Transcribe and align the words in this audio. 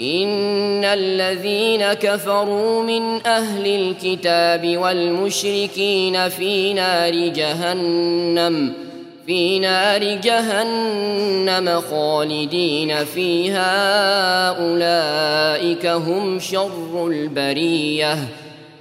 إن 0.00 0.84
الذين 0.84 1.92
كفروا 1.92 2.82
من 2.82 3.26
أهل 3.26 3.66
الكتاب 3.66 4.76
والمشركين 4.78 6.28
في 6.28 6.72
نار 6.72 7.14
جهنم 7.14 8.72
في 9.26 9.58
نار 9.58 10.04
جهنم 10.04 11.80
خالدين 11.90 13.04
فيها. 13.04 14.48
أولئك 14.48 15.86
هم 15.86 16.40
شر 16.40 17.06
البرية. 17.06 18.12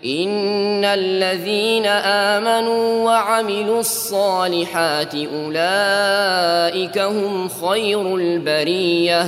إن 0.05 0.85
الذين 0.85 1.85
آمنوا 1.85 3.05
وعملوا 3.05 3.79
الصالحات 3.79 5.15
أولئك 5.15 6.97
هم 6.97 7.49
خير 7.49 8.15
البرية. 8.15 9.27